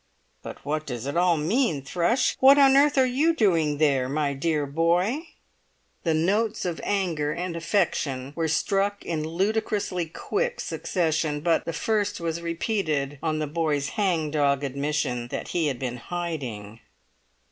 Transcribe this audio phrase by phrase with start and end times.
[0.41, 2.35] "But what does it all mean, Thrush?
[2.39, 5.27] What on earth were you doing there, my dear boy?"
[6.01, 12.19] The notes of anger and affection were struck in ludicrously quick succession; but the first
[12.19, 16.79] was repeated on the boy's hang dog admission that he had been hiding.